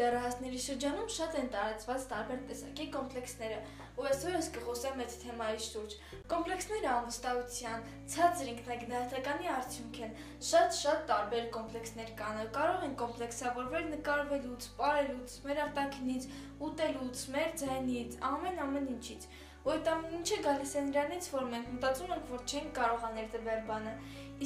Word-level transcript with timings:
դեռահասների 0.00 0.60
շրջանում 0.66 1.08
շատ 1.16 1.36
են 1.40 1.48
տարածված 1.54 2.04
տարբեր 2.12 2.40
տեսակի 2.50 2.86
կոմպլեքսները, 2.96 3.58
ու 3.96 4.06
այսօր 4.10 4.34
ես 4.36 4.48
կխոսեմ 4.56 5.02
այդ 5.04 5.16
թեմայի 5.22 5.60
շուրջ։ 5.66 5.96
Կոմպլեքսները 6.32 6.90
անվստահության, 6.92 7.86
ցածր 8.14 8.50
ինքնագնահատականի 8.52 9.50
արդյունք 9.56 10.00
են։ 10.06 10.14
Շատ-շատ 10.50 11.02
տարբեր 11.10 11.48
կոմպլեքսներ 11.56 12.12
կան։ 12.20 12.40
Կարող 12.56 12.86
են 12.86 12.96
կոմպլեքսավորվել 13.02 13.90
նկարվելուց, 13.96 14.68
ապարելուց, 14.76 15.36
մեր 15.48 15.62
արտաքինից, 15.66 16.30
ուտելուց, 16.66 17.26
մեր 17.36 17.50
ձայնից, 17.64 18.18
ամեն-ամեն 18.30 18.90
ինչից։ 18.96 19.28
Ու 19.66 19.72
այդ 19.72 19.88
ամեն 19.90 20.12
ինչը 20.16 20.36
գալիս 20.44 20.72
է 20.78 20.82
նրանից, 20.86 21.28
որ 21.32 21.46
մենք 21.52 21.70
մտածում 21.76 22.10
ենք, 22.16 22.26
որ 22.32 22.42
չենք 22.46 22.68
կարող 22.76 23.06
անել 23.06 23.30
տվյալ 23.32 23.62
բանը։ 23.70 23.94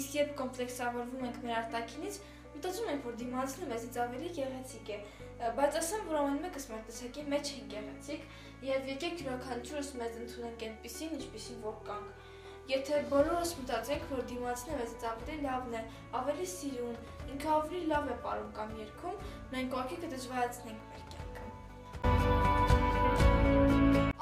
Իսկ 0.01 0.15
երբ 0.17 0.31
կոմպլեքսավորվում 0.39 1.27
ենք 1.29 1.43
մեր 1.45 1.57
արտաքինից, 1.59 2.17
Մտածում 2.51 2.89
ենք, 2.91 3.03
որ 3.07 3.15
դիմացինը 3.21 3.67
մեզից 3.71 3.95
ավելի 4.05 4.29
գեղեցիկ 4.37 4.87
է, 4.91 4.99
բայց 5.57 5.77
ասեմ, 5.81 6.03
որ 6.11 6.17
ամեն 6.21 6.41
մեկս 6.45 6.65
մեր 6.71 6.83
տեսակի 6.89 7.23
մեջ 7.35 7.47
են 7.57 7.65
գեղեցիկ, 7.75 8.21
եւ 8.67 8.81
եկեք 8.91 9.23
յուրաքանչյուրս 9.25 9.91
մեզ 10.01 10.13
ընդունենք 10.25 10.65
այնպեսին, 10.67 11.15
ինչպեսին 11.21 11.59
որ 11.65 11.77
կանք։ 11.87 12.09
Եթե 12.71 12.99
բոլորս 13.11 13.51
մտածենք, 13.61 14.03
որ 14.11 14.21
դիմացինը 14.31 14.75
մեզից 14.81 15.03
ավելի 15.11 15.37
լավն 15.47 15.73
է, 15.75 15.81
ավելի 16.21 16.47
սիրուն, 16.51 16.99
ինքը 17.35 17.49
ավելի 17.55 17.81
լավ 17.91 18.05
է 18.05 18.13
ապարում 18.15 18.53
կամ 18.61 18.69
երգում, 18.81 19.17
մենք 19.55 19.71
ուղղակի 19.75 19.97
կդժվարացնենք 20.05 20.81
մեր 20.91 21.03
կյանքը։ 21.15 21.45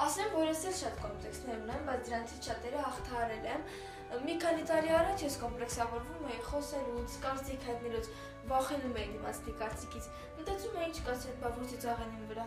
Ասեմ, 0.06 0.30
որ 0.38 0.46
ես 0.48 0.62
էլ 0.70 0.76
շատ 0.78 0.94
կոմպլեքսներ 1.02 1.56
ունեմ, 1.66 1.82
բայց 1.88 2.00
դրանցից 2.08 2.42
շատերը 2.48 2.80
հաղթահարել 2.86 3.44
եմ 3.52 3.62
Մի 4.08 4.34
քանի 4.40 4.62
տարի 4.68 4.92
առաջ 4.98 5.22
ես 5.26 5.34
կոմպլեքսավորվում 5.42 6.28
էի 6.32 6.38
խոսելուց, 6.48 7.16
կարծիք 7.24 7.66
հայտնելուց, 7.68 8.06
վախենում 8.48 8.96
էի 9.00 9.08
դիմացի 9.12 9.54
կարծիքից։ 9.62 10.08
Մտածում 10.38 10.78
էի 10.78 10.86
ինչ 10.88 11.02
կասել, 11.08 11.36
բա 11.42 11.50
ո՞ւց 11.58 11.74
ծաղենին 11.82 12.24
վրա, 12.30 12.46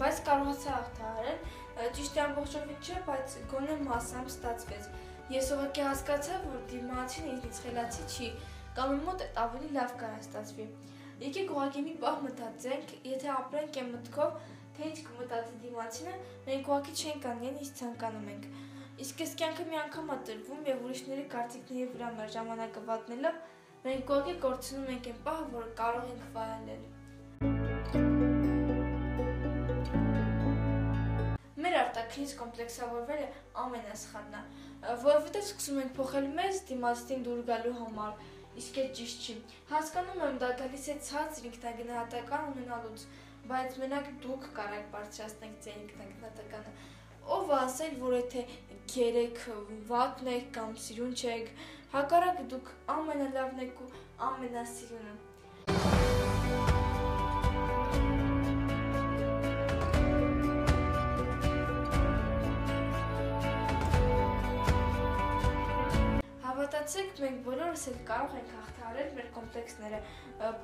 բայց 0.00 0.22
կարողացա 0.28 0.72
հաղթահարել։ 0.74 1.38
Ճիշտ 1.98 2.18
ամբողջովին 2.24 2.80
չէ, 2.88 2.96
բայց 3.10 3.36
գոնե 3.52 3.76
մասամբ 3.84 4.32
ստացվեց։ 4.32 4.88
Ես 5.34 5.52
ուղղակի 5.54 5.84
հասկացա, 5.88 6.40
որ 6.48 6.64
դիմացին 6.72 7.30
ինձնից 7.34 7.60
խելացի 7.64 8.04
չի, 8.14 8.28
կամ 8.80 8.98
մոտ 9.04 9.24
ավելի 9.44 9.70
լավ 9.76 9.94
կարող 10.00 10.24
ստացվի։ 10.24 10.68
Եկեք 11.24 11.52
ուղղակի 11.54 11.82
մի 11.84 11.94
պահ 12.04 12.20
մտածենք, 12.24 12.94
եթե 13.12 13.28
ապրենք 13.34 13.80
այն 13.84 13.90
մտքով, 13.94 14.38
թե 14.74 14.88
ինչ 14.90 14.96
կմտածի 15.08 15.58
դիմացինը, 15.64 16.14
մենք 16.48 16.70
ուղղակի 16.74 16.94
չենք 17.04 17.28
անգեն 17.34 17.60
ինչ 17.64 17.70
ցանկանում 17.80 18.30
ենք։ 18.34 18.48
Իսկ 19.02 19.22
այս 19.24 19.32
կյանքը 19.38 19.64
մի 19.66 19.74
անգամ 19.78 20.10
է 20.14 20.16
տրվում 20.26 20.66
եւ 20.68 20.82
ուրիշների 20.86 21.22
կարծիքների 21.30 21.86
վրա 21.94 22.10
մեր 22.18 22.28
ժամանակը 22.34 22.82
վատնելով 22.90 23.40
մենք 23.86 24.04
կողքի 24.10 24.34
կորցնում 24.44 24.92
ենք 24.94 25.08
այն 25.10 25.16
պահը, 25.24 25.46
որ 25.54 25.64
կարող 25.80 26.04
ենք 26.12 26.28
վայելել։ 26.36 26.84
Մեր 31.66 31.74
արտաքինից 31.80 32.36
կոմպլեքսավորվելը 32.44 33.26
ամենասխալն 33.64 34.38
է, 34.38 34.46
որովհետեւ 35.08 35.44
սկսում 35.48 35.82
ենք 35.82 35.92
փոխել 35.98 36.30
մեզ 36.38 36.64
դիմացին 36.70 37.26
դուր 37.26 37.44
գալու 37.50 37.76
համար, 37.82 38.24
իսկ 38.62 38.82
այդ 38.84 38.90
ճիշտ 39.00 39.18
չի։ 39.26 39.38
Հասկանում 39.74 40.26
եմ, 40.30 40.42
դա 40.44 40.54
գալիս 40.62 40.86
է 40.94 41.00
ցածր 41.10 41.50
ինքնագնահատական 41.50 42.50
ունենալուց, 42.54 43.06
բայց 43.50 43.70
մենակ 43.82 44.06
դուք 44.22 44.50
կարեք 44.60 44.86
բարձրացնեք 44.94 45.62
ձեր 45.66 45.78
ինքնագնահատականը 45.82 46.92
ով 47.24 47.52
ասել, 47.56 47.94
որ 48.00 48.14
եթե 48.18 48.42
երեք 49.00 49.38
վատն 49.88 50.32
եք 50.34 50.50
կամ 50.56 50.74
սիրուն 50.86 51.14
չեք, 51.20 51.52
հակառակը 51.94 52.48
դուք 52.54 52.74
ամենալավն 52.96 53.62
եք 53.68 53.80
ու 53.84 53.92
ամենասիրունը։ 54.30 55.14
Հավատացեք, 66.74 67.20
մենք 67.22 67.36
բոլորս 67.46 67.82
էլ 67.90 67.98
կարող 68.06 68.32
ենք 68.34 68.48
հաղթահարել 68.54 69.10
մեր 69.14 69.26
կոմպլեքսները, 69.36 70.00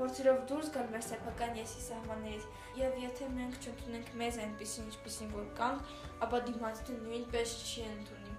փորձելով 0.01 0.41
դուրս 0.51 0.71
գալ 0.75 0.89
մեր 0.95 1.05
սեփական 1.07 1.55
եսի 1.61 1.85
սահմաններից, 1.85 2.49
եւ 2.81 2.99
եթե 3.05 3.29
մենք 3.37 3.55
չընդունենք 3.61 4.11
մեզ 4.25 4.41
այնպեսին, 4.49 4.91
ինչպեսին 4.91 5.31
որ 5.39 5.47
կանք, 5.63 5.95
ապա 6.27 6.43
դիմացը 6.51 6.99
նույնպես 7.07 7.49
չի 7.63 7.87
ընդունի։ 7.95 8.35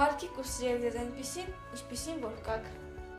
Հարկի 0.00 0.34
կուսրել 0.40 0.84
ձեզ 0.88 1.00
այնպեսին, 1.04 1.56
ինչպեսին 1.76 2.24
որ 2.24 2.44
կաք։ 2.48 2.72